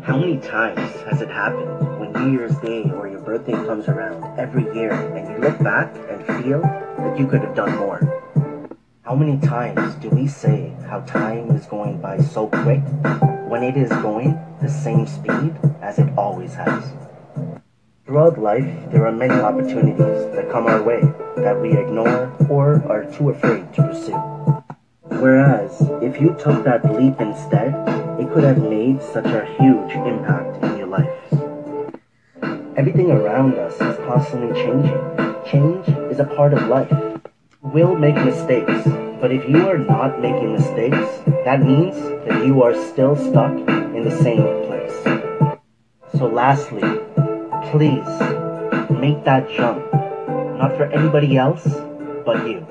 [0.00, 4.38] How many times has it happened when New Year's Day or your birthday comes around
[4.38, 8.00] every year and you look back and feel that you could have done more?
[9.02, 12.80] How many times do we say how time is going by so quick
[13.48, 16.92] when it is going the same speed as it always has?
[18.06, 21.02] Throughout life, there are many opportunities that come our way
[21.36, 24.18] that we ignore or are too afraid to pursue.
[25.20, 27.91] Whereas, if you took that leap instead,
[28.22, 31.08] it could have made such a huge impact in your life.
[32.76, 35.00] Everything around us is constantly changing.
[35.50, 36.92] Change is a part of life.
[37.62, 38.84] We'll make mistakes,
[39.20, 41.08] but if you are not making mistakes,
[41.44, 41.96] that means
[42.26, 43.52] that you are still stuck
[43.96, 44.98] in the same place.
[46.16, 46.86] So lastly,
[47.72, 48.12] please
[48.90, 49.82] make that jump.
[50.62, 51.66] Not for anybody else,
[52.24, 52.64] but you.